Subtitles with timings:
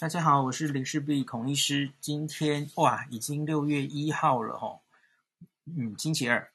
[0.00, 1.92] 大家好，我是林氏璧孔医师。
[1.98, 4.82] 今天哇，已经六月一号了吼，
[5.64, 6.52] 嗯，星期二。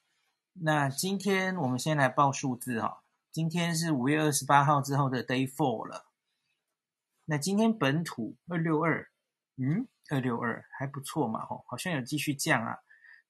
[0.54, 3.02] 那今天我们先来报数字哈。
[3.30, 6.06] 今天是五月二十八号之后的 Day Four 了。
[7.26, 9.10] 那今天本土二六二，
[9.58, 12.78] 嗯，二六二还不错嘛吼，好像有继续降啊。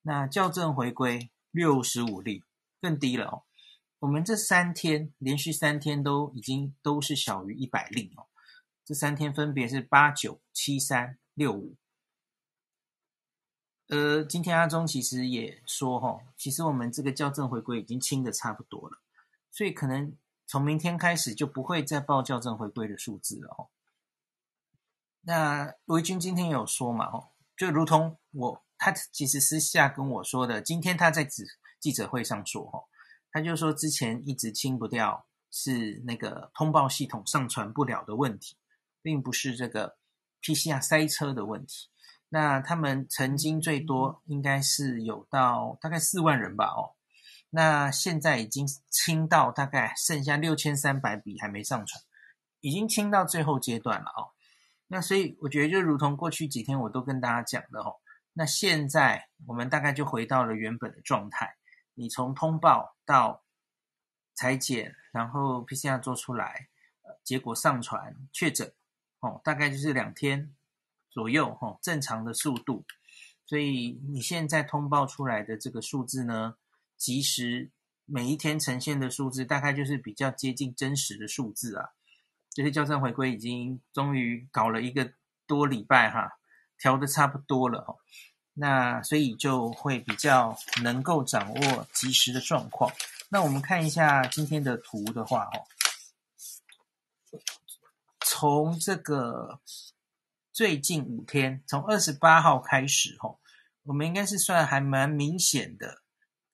[0.03, 2.45] 那校正回归六十五例，
[2.81, 3.43] 更低了哦。
[3.99, 8.29] 我们这三天连续三天都已经都是小于一百例哦。
[8.85, 11.75] 这三天分别是八九七三六五，
[13.89, 18.99] 呃，今天阿中其实也说哈，其实我们这个校正回归已经清的差不多了，
[19.51, 20.15] 所以可能
[20.47, 23.69] 从明天开始就不会再报校正回归的数字了哦。
[25.23, 31.45] 那维军今天有说嘛，哦，就如同我他其实私下跟我说的，今天他在记
[31.81, 32.85] 记者会上说哈，
[33.33, 38.59] 他就说之前一直清不掉是那个通报系统上传不了的问题。
[39.05, 39.99] 并不是这个
[40.41, 41.91] PCR 塞车的问题。
[42.31, 46.97] 那他们曾经最多应该是有到大概四万人吧，哦，
[47.51, 52.03] 那现在已经清到大概剩下六千三百笔还没上传，
[52.61, 54.33] 已经清到最后阶段了哦。
[54.89, 57.95] 那所以我觉得就如同过去几天我都跟大家讲的哦，
[58.33, 61.55] 那现在我们大概就回到了原本的状态。
[61.95, 63.45] 你从通报到
[64.35, 66.67] 裁剪，然后 PCR 做出来，
[67.23, 68.73] 结果上传确诊。
[69.25, 70.55] 哦，大概就是两天
[71.11, 72.85] 左右，哦，正常的速度。
[73.47, 76.57] 所以你现在通报出来的这个数字呢，
[76.97, 77.71] 其实
[78.05, 81.91] 每一天呈现的数字，大概就是比较接近真实的数字啊。
[82.51, 85.13] 这些校正回归已经终于搞了一个
[85.47, 86.39] 多礼拜哈，
[86.79, 87.97] 调的差不多了哦。
[88.55, 92.93] 那所以就会比较能够掌握即时的状况。
[93.29, 95.67] 那我们看一下今天的图的话，哦。
[98.45, 99.59] 从这个
[100.53, 103.41] 最近五天，从二十八号开始，吼，
[103.85, 106.03] 我们应该是算还蛮明显的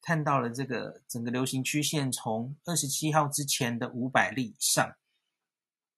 [0.00, 4.94] 看到了这个整个流行曲线，从二十七号之前的五百例以上，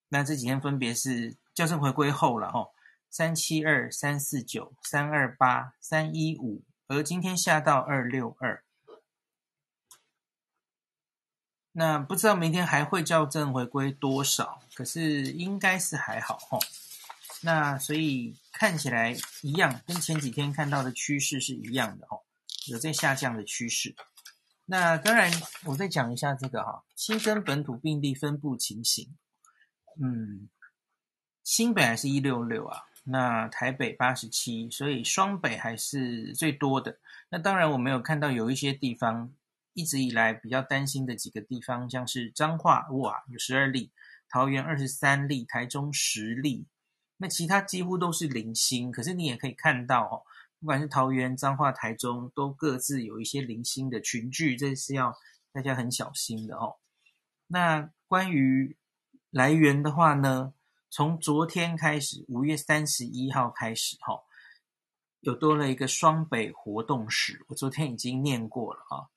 [0.09, 2.73] 那这几天分别是校正回归后了，吼，
[3.11, 8.65] 三七二、三四九、三二八、三一五，而今天下到二六二。
[11.75, 16.59] 那不知道明天还会校正回归多少，可是应该是还好哈。
[17.41, 22.19] 那所以看起来一样，跟前几天看到的趋势是一样的哈，
[22.67, 23.97] 有在下降的趋势。
[24.67, 25.33] 那当然，
[25.65, 29.17] 我再讲一下这个哈，新增本土病例分布情形。
[29.99, 30.51] 嗯，
[31.43, 36.99] 新北还是一六六啊，那台北八十七，所以双北还是最多的。
[37.31, 39.33] 那当然，我没有看到有一些地方。
[39.75, 43.91] 一直以来比较担心的几个地方，像是彰化，哇，有十二例；
[44.29, 46.67] 桃园二十三例；台中十例。
[47.17, 48.91] 那其他几乎都是零星。
[48.91, 50.23] 可是你也可以看到，哦，
[50.61, 55.15] 不管是桃园、彰化、台中，都各自有一些零星的群聚，这是要
[55.53, 56.77] 大家很小心的哦。
[57.47, 58.77] 那关于
[59.31, 60.53] 来源的话呢，
[60.91, 64.21] 从昨天开始，五月三十一号开始，哈，
[65.21, 67.45] 有多了一个双北活动史。
[67.49, 69.09] 我昨天已经念过了啊。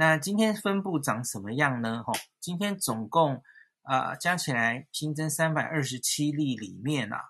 [0.00, 2.02] 那今天分布长什么样呢？
[2.02, 3.42] 吼，今天总共
[3.82, 7.20] 啊、加起来新增三百二十七例里面啊，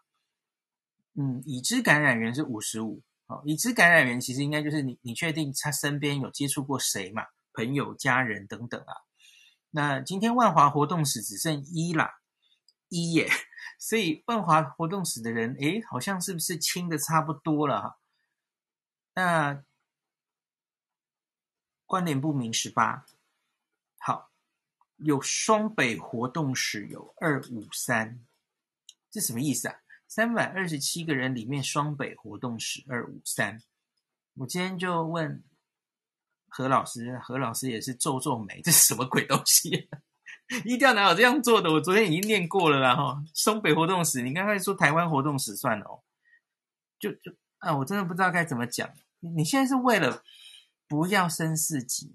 [1.17, 3.03] 嗯，已知感染源是五十五。
[3.27, 7.25] 哦，已知感染源其实应该就是你，你确定他身边有接触过谁嘛？
[7.55, 8.95] 朋友、家人等等啊。
[9.71, 12.21] 那今天万华活动史只剩一啦，
[12.89, 13.29] 一耶。
[13.81, 17.97] 所以万华活动史的人，诶，好像是不是清的差不多了哈？
[19.17, 19.65] 那。
[21.91, 23.05] 关联不明十八，
[23.99, 24.31] 好，
[24.99, 28.25] 有双北活动史有二五三，
[29.11, 29.75] 这什么意思啊？
[30.07, 33.61] 三百二十七个人里面双北活动史二五三，
[34.35, 35.43] 我今天就问
[36.47, 39.89] 何老师，何老师也是皱皱眉，这是什么鬼东西？
[40.65, 41.73] 一定要哪有这样做的？
[41.73, 46.05] 我昨天已经念过了啦哈，双北活动史，你刚才说台湾活动史算了哦，
[47.01, 48.89] 就就啊，我真的不知道该怎么讲，
[49.19, 50.23] 你现在是为了。
[50.91, 52.13] 不要升四级，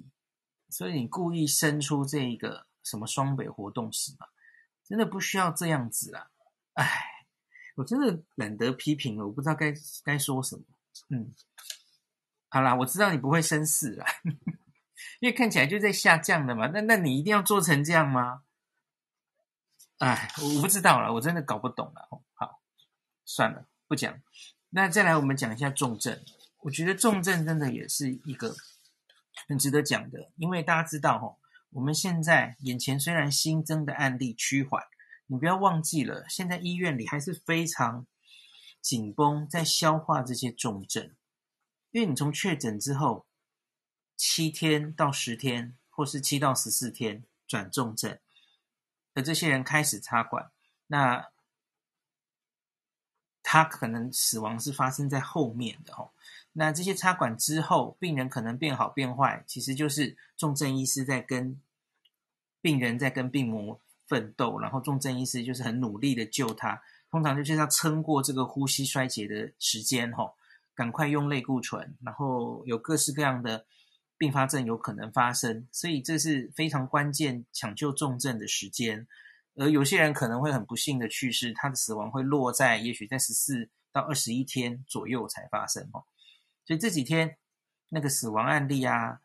[0.68, 4.28] 所以你故意生出这一个什么双北活动史嘛？
[4.84, 6.30] 真的不需要这样子啦！
[6.74, 7.26] 哎，
[7.76, 9.74] 我真的懒得批评了，我不知道该
[10.04, 10.64] 该说什么。
[11.08, 11.34] 嗯，
[12.50, 14.06] 好啦，我知道你不会升四啦，
[15.22, 16.68] 因为看起来就在下降的嘛。
[16.68, 18.44] 那那你一定要做成这样吗？
[20.00, 22.10] 哎，我不知道了，我真的搞不懂了。
[22.34, 22.62] 好，
[23.24, 24.22] 算了，不讲。
[24.72, 26.22] 那再来，我们讲一下重症。
[26.66, 28.56] 我觉得重症真的也是一个
[29.48, 31.38] 很值得讲的，因为大家知道哈，
[31.70, 34.84] 我们现在眼前虽然新增的案例趋缓，
[35.28, 38.08] 你不要忘记了，现在医院里还是非常
[38.82, 41.14] 紧绷，在消化这些重症，
[41.92, 43.28] 因为你从确诊之后
[44.18, 48.18] 七天到十天，或是七到十四天转重症，
[49.14, 50.52] 而这些人开始插管，
[50.88, 51.28] 那
[53.44, 56.10] 他可能死亡是发生在后面的哦。
[56.58, 61.60] 那这些插管之后，病人可能变好变坏，其实就是重症医师在跟
[62.62, 66.82] 病人在跟病魔奋斗，然后重症医师就是很努力的救他。
[67.12, 70.34] 通常就是要撑过这个呼吸衰竭的时间，吼，
[70.74, 73.66] 赶快用类固醇，然后有各式各样的
[74.18, 79.06] 并发症有可能发生，所以这是非常关键抢救重症的时间。
[79.58, 86.06] 而有些人可能会很不幸的去世，他的死亡会落在也许在十四到二十一天左右才发生，吼。
[86.66, 87.38] 所以这几天
[87.90, 89.22] 那个死亡案例啊，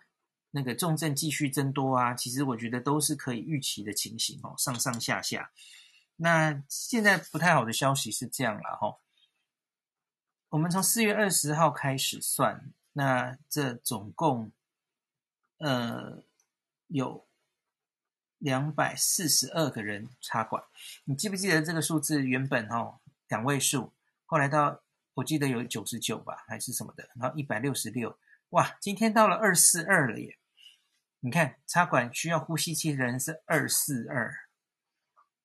[0.51, 5.51] 那个重症继续增多啊，其实我觉得都是可以预期的情形，哦，上上下下。
[6.17, 8.99] 那现在不太好的消息是这样了哈，
[10.51, 14.53] 我们从四月二十号开始算，那这总共
[15.57, 16.23] 呃
[16.89, 17.27] 有
[18.37, 20.63] 两百四十二个人插管。
[21.05, 22.23] 你记不记得这个数字？
[22.23, 23.95] 原本哦两位数，
[24.27, 24.83] 后来到
[25.15, 28.19] 我记得有九十九吧，还是什么的，然后一百六十六，
[28.51, 30.39] 哇，今天到了二四二了耶！
[31.21, 34.35] 你看插管需要呼吸器的人是二四二。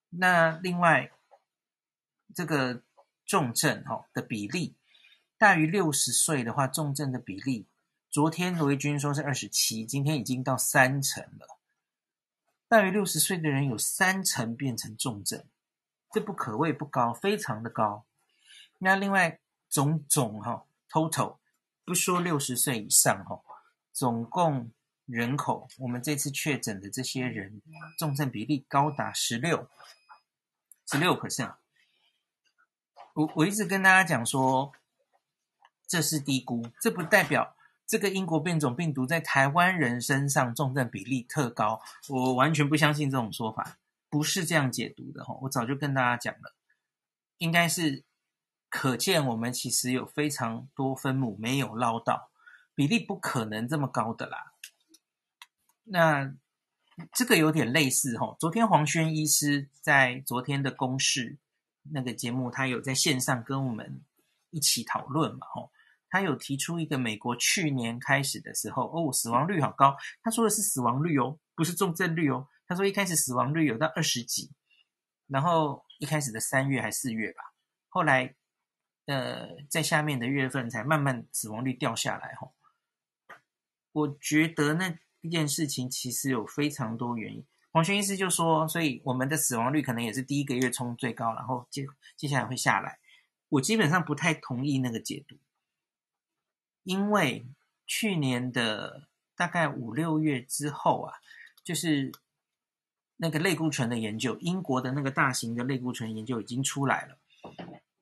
[0.10, 1.12] 那另外，
[2.34, 2.84] 这个
[3.26, 4.78] 重症哦的比例
[5.38, 7.68] 大于六十岁的话，重症的比例，
[8.10, 11.60] 昨天罗一军说是二十七，今天已经到三成了。
[12.68, 15.44] 大于六十岁的人有三成变成重症，
[16.12, 18.06] 这不可谓不高，非常的高。
[18.80, 19.40] 那另外
[19.76, 21.36] 总总哈 total
[21.84, 23.42] 不说六十岁以上哈，
[23.92, 24.72] 总共
[25.06, 27.62] 人口，我们这次确诊的这些人
[28.00, 29.68] 重症比例高达十六。
[30.90, 31.56] 十六 percent，
[33.16, 34.72] 我我一直跟大家讲说，
[35.86, 43.78] 这是低估，这不代表这个英国变种病毒在台湾人身上重症比例特高，我完全不相信这种说法，
[44.10, 45.38] 不是这样解读的哈。
[45.42, 46.56] 我早就跟大家讲了，
[47.40, 48.06] 应该是
[48.76, 52.30] 可见我们其实有非常多分母没有捞到，
[52.74, 54.52] 比例不可能这么高的啦。
[55.86, 56.36] 那。
[57.12, 61.36] 这个有点类似哈，昨天黄轩医师在昨天的公视
[61.92, 64.00] 那个节目，他有在线上跟我们
[64.50, 65.72] 一起讨论嘛，吼，
[66.10, 74.50] 他有提出一个美国去年开始的时候，哦，死亡率好高，他说的是死亡率哦，不是重症率哦，他说一开始死亡率有到二十几，
[75.28, 77.44] 然后一开始的三月还四月吧，
[77.90, 78.34] 后来
[79.06, 82.54] 呃在下面的月份才慢慢死亡率掉下来，吼，
[83.92, 84.98] 我觉得那。
[85.22, 87.44] 一件事情其实有非常多原因。
[87.72, 93.00] 黄轩医师就说，所以我们的死亡率可能也是第一个月冲最高，然后接接下来会下来。
[93.50, 95.36] 我基本上不太同意那个解读，
[96.84, 97.48] 因为
[97.88, 101.16] 去年的大概五六月之后啊，
[101.64, 102.12] 就是
[103.18, 107.18] 那个类固醇的研究，英国的那个大型的类固醇研究已经出来了。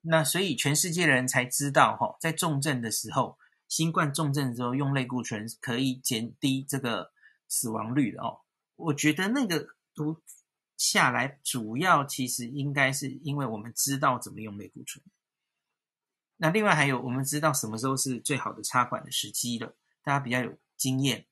[0.03, 7.11] 那所以全世界的人才知道，哈，在重症的时候，新冠重症的时候用类固醇可以减低这个。
[7.49, 8.41] 死亡率的哦，
[8.75, 10.19] 我觉得那个读
[10.75, 15.03] 下来，主要其实应该是因为我们知道怎么用类固醇。
[16.37, 21.27] 那另外还有，我们知道什么时候是最好的插管的时机了，大家比较有经验。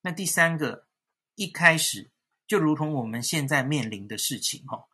[0.00, 0.86] 那第三个，
[1.34, 2.10] 一开始
[2.46, 4.86] 就如同我们现在面临的事情哈，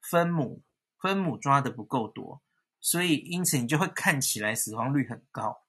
[0.00, 0.62] 分母
[1.00, 2.40] 分母抓得不够多，
[2.80, 5.62] 所以因此你就会看起来死亡率很高。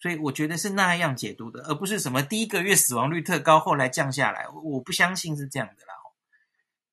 [0.00, 4.46] 所以我觉得是那样解读的，而不是什么第一个月死亡率特高，后来降下来。
[4.48, 5.94] 我不相信是这样的啦。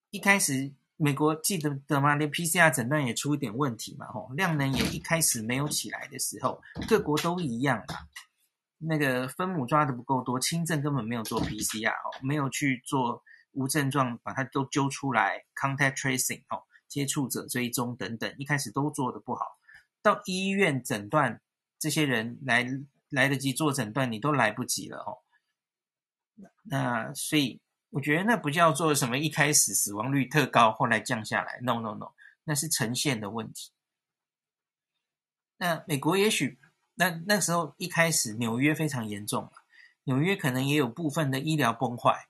[0.10, 2.16] 一开始美国记得的吗？
[2.16, 8.08] 连 PCR 诊断也出一点问题嘛，吼，量能也一开始没有起来的时候，各国都一样啦。
[8.78, 19.58] 那个分母抓的不够多，轻症根本没有做 PCR，哦，没有去做无症状把它都揪出来，contact tracing，哦，接触者追踪等等，一开始都做的不好，
[20.02, 21.42] 到医院诊断
[21.80, 22.68] 这些人来。
[23.10, 25.22] 来得及做诊断，你都来不及了哦。
[26.64, 27.62] 那所以
[27.92, 31.60] 我觉得那不叫做什么一开始死亡率特高，后来降下来。
[31.62, 32.12] No No No，
[32.44, 33.72] 那是呈现的问题。
[35.58, 36.60] 那美国也许
[36.96, 39.50] 那那时候一开始纽约非常严重，
[40.04, 42.28] 纽约可能也有部分的医疗崩坏。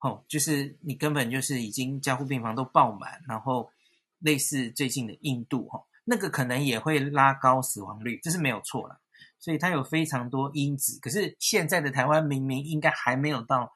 [0.00, 3.70] 哦，就是你根本就是已经加护病房都爆满，然后
[4.18, 9.00] 类似最近的印度哈，那个可能也会拉高死亡率，这是没有错了。
[9.38, 13.72] 所以它有非常多因子，可是现在的台湾明明应该还没有到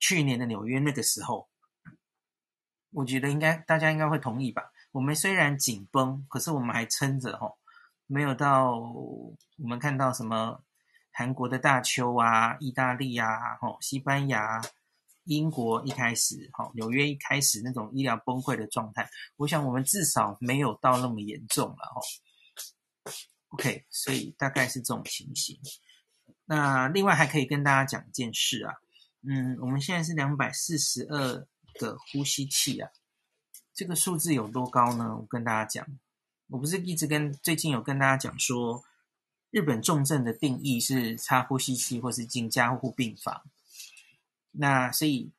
[0.00, 1.48] 去年的纽约那个时候，
[2.90, 4.72] 我觉得应该大家应该会同意吧？
[4.92, 7.58] 我们虽然紧绷，可是我们还撑着吼，
[8.06, 10.62] 没有到我们看到什么
[11.12, 14.60] 韩国的大邱啊、意大利啊、吼西班牙、
[15.24, 22.02] 英国一开始吼纽约一开始那种医疗崩溃的状态，我想我们至少没有到那么严重了吼。
[23.48, 25.58] OK，所以大概是这种情形。
[26.44, 28.74] 那另外还可以跟大家讲一件事啊，
[29.22, 31.46] 嗯，我们现在是两百四十二
[31.78, 32.90] 个呼吸器啊。
[33.72, 35.16] 这个数字有多高呢？
[35.16, 35.86] 我跟大家讲，
[36.48, 38.84] 我不是一直跟最近有跟大家讲说，
[39.50, 43.42] 日本重症的定义是插呼吸器或是进加护病房。
[44.54, 45.32] 那所以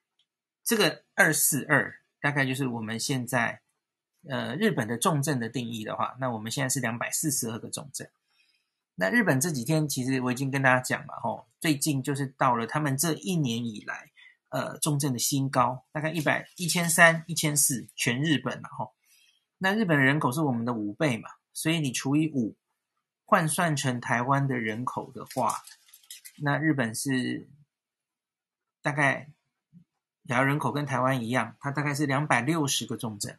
[0.64, 3.62] 这个二四二大概就是我们现在
[4.30, 8.08] 呃日本的重症的定义的话，那我们现在是两百四十二个重症。
[8.96, 14.12] 那日本这几天其实我已经跟大家讲了吼，最近就是到了他们这一年以来。
[14.50, 18.94] 呃，重症的新高大概一百一千三一千四，全日本了吼。
[19.58, 22.56] 那日本的人口是我们的五倍嘛，所以你除以五，
[23.26, 25.62] 换算成台湾的人口的话，
[26.38, 27.50] 那日本是
[28.86, 29.32] 大概，
[30.28, 33.36] 假如人口跟台湾一样，它大概是两百六十个重症，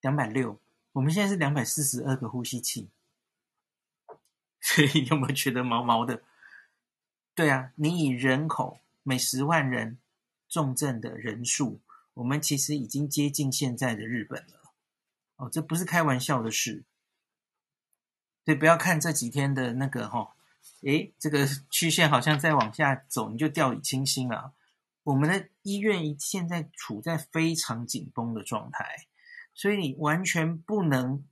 [0.00, 0.58] 两百六。
[0.92, 2.88] 我们现在是两百四十二个呼吸器，
[4.62, 6.22] 所以有没有觉得毛毛的？
[7.34, 8.78] 对啊，你以人口。
[9.02, 9.98] 每十万人
[10.48, 11.80] 重症的人数，
[12.14, 14.72] 我们其实已经接近现在的日本了。
[15.36, 16.84] 哦，这不是开玩笑的事。
[18.44, 20.34] 所以不要看这几天的那个哈，
[20.82, 24.52] 诶，这个曲线好像在往下走，你就掉以轻心了。
[25.04, 29.06] 我们的医院现在处在非常紧绷的状态，
[29.54, 31.24] 所以你完全不能。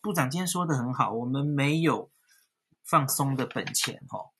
[0.00, 2.10] 部长今天说的很好，我们没有
[2.82, 4.32] 放松的本钱哈。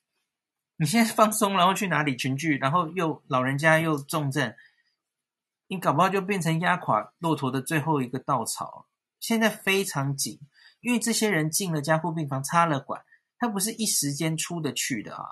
[0.75, 4.53] 你现在放松，然后去哪里群聚，然后又老人家又重症，
[5.67, 8.87] 你搞不好就变成压垮骆驼的最后一个稻草。
[9.21, 10.37] 现在非常紧，
[10.81, 13.01] 因为这些人进了加护病房，插了管，
[13.43, 15.25] 他不是一时间出得去的啊。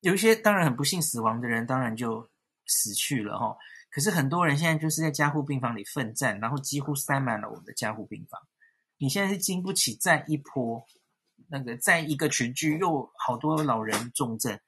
[0.00, 2.28] 有一些当然很不幸死亡的人，当然就
[2.66, 3.56] 死去了哈。
[3.90, 8.38] 可是很多人现在就是在加护病房里奋战，然后几乎塞满了我们的加护病房。
[8.98, 10.86] 你现在是经不起再一波。
[11.48, 14.58] 那个在一个群聚又好多老人重症，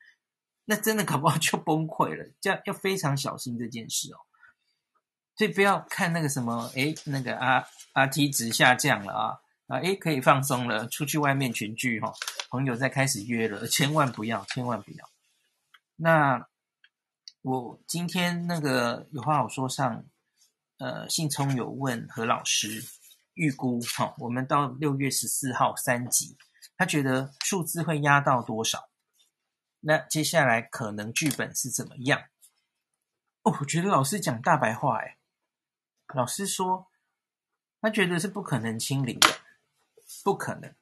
[0.67, 4.19] 那真的搞不好就崩溃了，这样要非常小心这件事哦。
[5.37, 12.13] 所以不要看那个什么，诶，那个 R RT 值下降了啊啊，诶，可以放松了，出去外面群聚哈，
[12.51, 15.09] 朋友在开始约了，千万不要，千万不要。
[15.97, 16.47] 那
[17.43, 20.05] 我今天那个有话好说上，
[20.79, 22.85] 呃，信聪有问何老师
[23.35, 26.37] 预估哈，我们到六月十四号三级。
[26.77, 28.89] 他觉得数字会压到多少？
[29.81, 32.21] 那接下来可能剧本是怎么样？
[33.43, 35.17] 哦，我觉得老师讲大白话，哎，
[36.15, 36.89] 老师说
[37.81, 39.29] 他觉得是不可能清零的，
[40.25, 40.75] 不可能，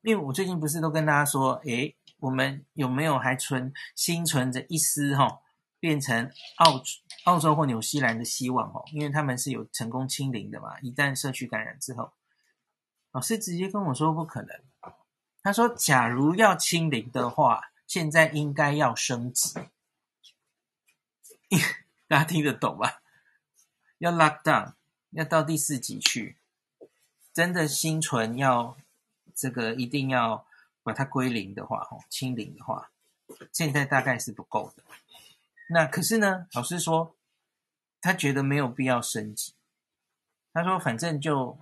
[0.00, 5.40] 因为我最近不是都跟大家说，诶，我们有没有还存心存着一丝哈，
[5.78, 6.82] 变成澳
[7.24, 8.82] 澳洲或纽西兰的希望哦？
[8.92, 12.12] 因为他们是有成功清零的嘛，一旦社区感染之后，
[13.12, 14.60] 老师直接跟我说不可能。
[15.40, 19.54] 他说：“假如要清零的话，现在应该要升级。
[22.08, 23.00] 大家听得懂吧？
[23.98, 24.74] 要 lock down，
[25.10, 26.36] 要到第四级去。
[27.38, 28.76] 真的心存要
[29.32, 30.44] 这个，一定要
[30.82, 32.90] 把它归零的话，哦，清零的话，
[33.52, 34.82] 现在大概是不够的。
[35.68, 37.14] 那可是呢，老师说
[38.00, 39.54] 他觉得没有必要升级。
[40.52, 41.56] 他说反正就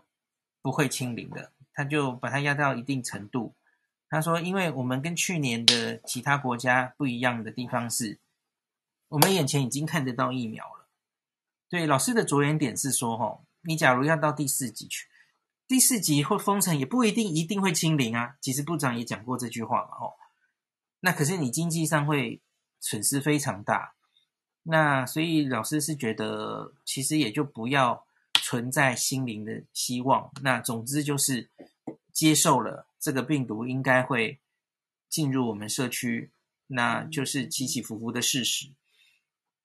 [0.63, 3.55] 不会清零的，他就把它压到一定程度。”
[4.09, 8.19] 他说：“因为我们跟去年的其他国家不一样的地方是，
[9.09, 10.89] 我们眼前已经看得到疫苗了。
[11.69, 15.07] 对，老师的着眼点是说，哈，你假如要到第四级去，
[15.69, 18.37] 第四级会封城，也不一定一定会清零啊。
[18.41, 20.15] 其实部长也讲过这句话嘛，哦，
[21.01, 22.41] 那可是你经济上会
[22.81, 23.95] 损失非常大。
[24.63, 30.31] 那所以老师是觉得，其实也就不要存在清零的希望。
[30.43, 31.51] 那总之就是
[32.13, 34.41] 接受了。”这个病毒应该会
[35.09, 36.33] 进入我们社区，
[36.67, 38.73] 那就是起起伏伏的事实。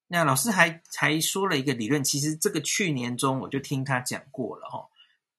[0.10, 4.88] 那老师还还说了一个理论，其实这个去年中我就听他讲过了哈。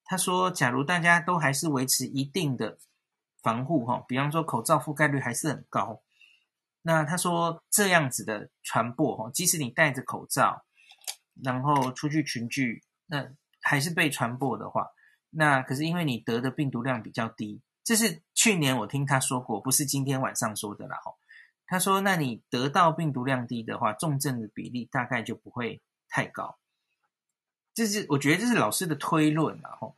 [0.04, 2.78] 他说，假如大家都还是维持一定的
[3.42, 6.02] 防护哈，比方说口罩覆盖率还是很高，
[6.82, 10.64] 那他说这样子的传播哈，即使你戴着口罩，
[11.42, 13.30] 然后出去群聚，那
[13.62, 14.88] 还是被传播的话，
[15.30, 17.62] 那可是因为你得的病毒量比较低。
[17.84, 20.96] 这是去年我听他说过，不是今天晚上说的啦。
[21.04, 21.12] 哈，
[21.66, 26.58] 他说：“那你得到病毒量低的话，重症的比例大概就不会太高。”
[27.74, 29.96] 这是我觉得这是老师的推论，然后，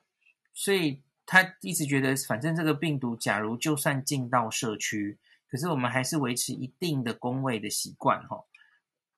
[0.52, 8.44] 所以他一直觉得，反正这个病毒，假如就算进到社区，可是我们还是维持一定的工位的习惯，哈。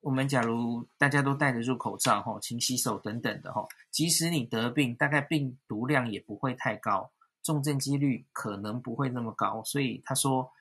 [0.01, 7.11] 我们假如大家都戴着入口罩，哈，勤洗手等等的，哈，即使你得病，大概病毒量也不会太高，
[7.43, 9.63] 重症几率可能不会那么高。
[9.65, 10.53] 所以他说，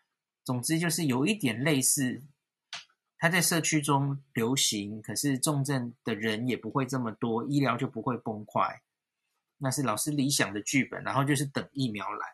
[0.43, 2.23] 总之就是有一点类似，
[3.17, 8.81] 他在社区中流行，可是重症的人也不会这么多，医疗就不会崩坏。
[9.57, 12.27] 那是老师理想的剧本，然后就是等疫苗来，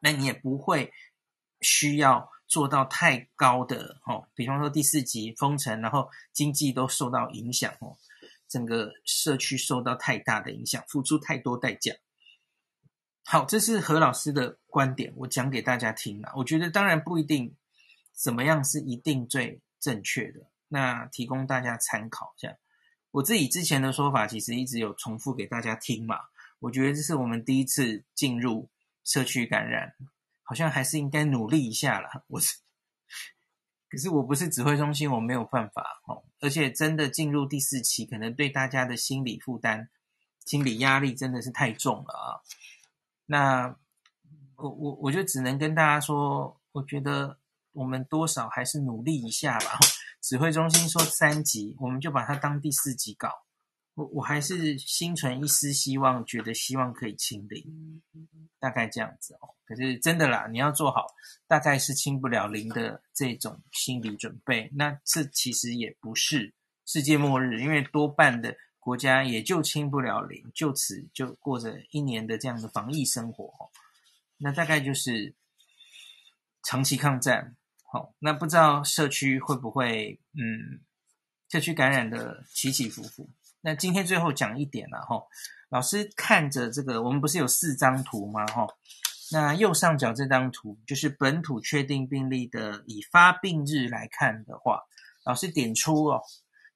[0.00, 0.92] 那你也不会
[1.60, 2.30] 需要。
[2.48, 7.96] 做到太高的哦，比方说第四级封城，然后经济都受到影响哦，
[8.46, 11.94] 整个社区受到太大的影响，付出太多代价。
[13.24, 16.30] 好，这是何老师的观点，我讲给大家听了。
[16.36, 17.56] 我觉得当然不一定
[18.12, 22.32] 怎么样是一定最正确的，那提供大家参考。
[22.38, 22.56] 这样，
[23.10, 26.16] 我自己之前的说法其实一直有重复给大家听嘛。
[26.60, 28.70] 我觉得这是我们第一次进入
[29.04, 29.94] 社区感染。
[30.44, 32.24] 好像还是应该努力一下啦。
[32.26, 32.58] 我是，
[33.88, 36.24] 可是我不是指挥中心，我没有办法哦。
[36.40, 39.88] 而且真的进入第四期，可能对大家的心理负担、
[40.44, 42.28] 心理压力真的是太重了啊。
[43.24, 43.74] 那
[44.56, 47.38] 我我我就只能跟大家说，我觉得
[47.72, 49.78] 我们多少还是努力一下吧。
[50.20, 53.28] 指挥中心说三级，我们就把它当第四级搞。
[53.94, 58.00] 我我还是心存一丝希望，觉得希望可以清零，
[58.58, 59.50] 大概这样子哦。
[59.66, 61.06] 可是真的啦，你要做好
[61.46, 64.70] 大概是清不了零的这种心理准备。
[64.74, 66.54] 那这其实也不是
[66.86, 73.68] 世界末日，因为多半的国家也就清不了零，就此就过着一年的这样的防疫生活哦。
[74.38, 75.34] 那大概就是
[76.62, 77.56] 长期抗战。
[77.92, 80.80] 好，那不知道社区会不会嗯，
[81.50, 83.28] 社区感染的起起伏伏。
[83.60, 85.22] 那今天最后讲一点了哈，
[85.68, 88.46] 老师看着这个，我们不是有四张图吗？
[88.46, 88.66] 哈，
[89.30, 94.80] 那右上角这张图就是本土确定病例的，以发病日来看的话，
[95.26, 96.22] 老师点出哦，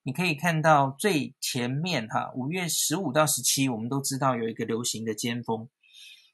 [0.02, 5.66] 你可以看到最前面哈，五月十五到十七，我们都知道有一个流行的尖峰，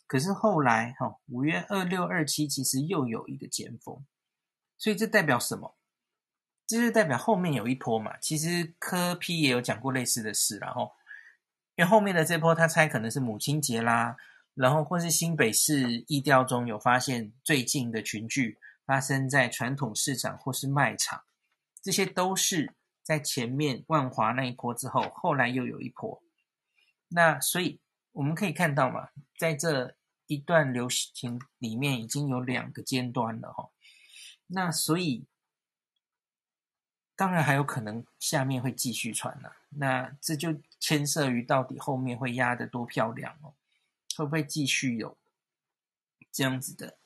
[0.08, 4.04] 可是后来哈，五月二六二七其实又有一个尖峰，
[4.82, 5.76] 所以这代表什么？
[6.66, 10.90] 这就代表后面有一波嘛，其实柯 P 也有讲过类似的事，然后
[11.76, 14.16] 因为后面的这波他猜可能是母亲节啦，
[14.54, 21.22] 然后或是新北市疫调中有发现最近的群聚发生在传统市场或是卖场，
[21.80, 26.20] 这些都是在前面万华那一波之后，后来又有一波，
[27.06, 27.78] 那所以
[28.10, 29.94] 我们可以看到嘛，在这
[30.26, 33.68] 一段流行里面已经有两个尖端了哈，
[34.52, 35.24] 那所以。
[37.14, 43.54] 当然还有可能下面会继续传呢，那这就牵涉于到底后面会压得多漂亮哦，
[44.16, 45.16] 会不会继续有
[46.32, 46.96] 这样子的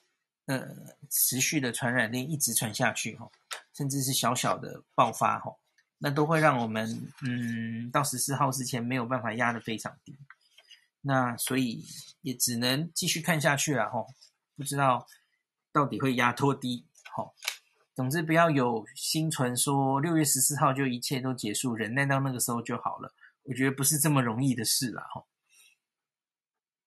[0.47, 3.31] 呃持续的传染链一直传下去哈，
[3.75, 5.55] 甚至是小小的爆发哈，
[5.99, 10.17] 那都会让我们嗯到十四号之前没有办法压得非常低，
[11.03, 11.85] 那所以
[12.23, 14.07] 也只能继续看下去了哈，
[14.57, 15.07] 不知道
[15.73, 17.33] 到底会压多低哈。
[17.95, 23.15] 总之，不要有心存说六月十四号就一切都结束，忍耐到那个时候就好了。
[23.45, 25.03] 我觉得不是这么容易的事啦。
[25.15, 25.25] 哈，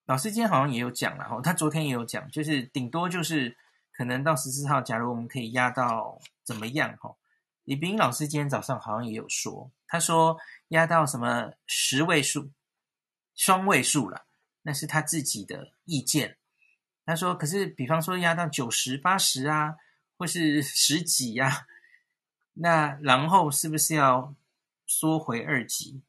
[0.06, 3.58] 老师今天好像也有讲了哈，他昨天也有讲，就是顶多就是
[3.92, 7.16] 可能到十四号，假如我们可以压到怎么样哈？
[7.64, 10.38] 李炳老师今天早上好像也有说，他说
[10.68, 12.52] 压到什么十位数、
[13.34, 14.28] 双位数了，
[14.62, 16.38] 那是他自己的意见。
[17.04, 19.78] 他说，可是比方说压到九十八十啊。
[20.20, 21.66] 或是十几呀、
[22.56, 24.36] 那然后是不是要
[24.86, 26.02] 缩回二级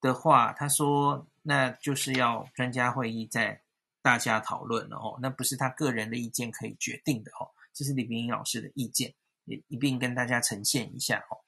[0.00, 0.52] 的话？
[0.52, 3.62] 他说，那就是要专家会议再
[4.02, 11.38] 大家讨论了哦，那不是他个人的意见可以决定的哦，这是李冰英老师的意见，也一并跟大家呈现一下哦，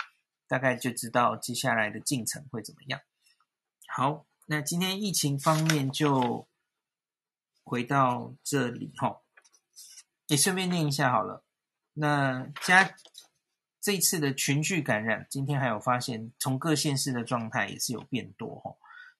[0.46, 3.00] 大概就知道接下来的进程会怎么样。
[3.88, 6.46] 好，那今天疫情方面就
[7.64, 9.20] 回到这里哈、哦，
[10.28, 11.42] 也顺便念一下好了。
[12.00, 12.94] 那加
[13.78, 18.74] 这次的群聚感染，今天还有发现，从各县市的状态也是有变多哈。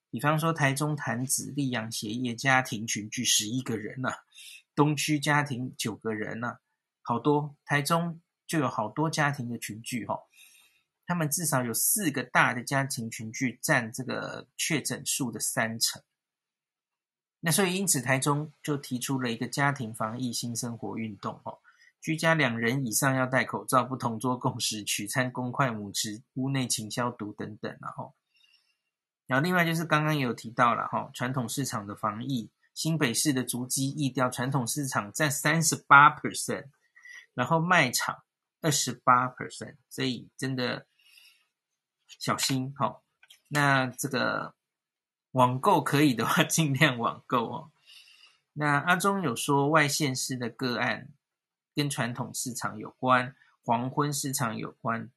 [0.08, 4.16] 比方说，台中潭子溧阳协业家庭群聚十一个人呐、啊，
[4.74, 6.60] 东区家庭九个人呐、啊，
[7.02, 7.54] 好多。
[7.66, 10.18] 台中就有好多家庭的群聚哈，
[11.04, 16.02] 他们至少有四个大的家庭群聚占这个确诊数的三成。
[17.40, 21.58] 那所以因此，台中就提出了一个家庭防疫新生活运动哈。
[22.00, 27.70] 居家两人以上要戴口罩，不同桌共食，取餐公筷母匙，屋内勤消毒等等。
[27.80, 28.14] 然后，
[29.26, 36.68] 然后另外就是刚刚有提到了哈，传统市场的防疫，新北市的足迹疫调，传统市场占三十八 percent，
[37.34, 38.24] 然后卖场
[38.62, 40.86] 二十八 percent，所以真的
[42.06, 43.02] 小心哈。
[43.48, 44.54] 那这个
[45.32, 47.70] 网购可以的话，尽量网购哦。
[48.52, 51.08] 那阿中有说外县市的个案
[51.80, 55.10] 跟传统市场有关，黄昏市场有关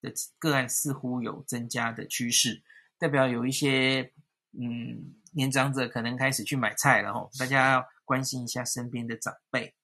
[0.00, 2.62] 的个案似乎有增加的趋势。
[2.96, 4.12] 代表有一些
[4.52, 9.74] 嗯年长者可能开始去买菜了吼，大家要关心一下身边的长辈。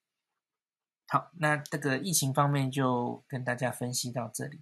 [1.09, 4.61] 好，那这个疫情方面就跟大家分析到这里。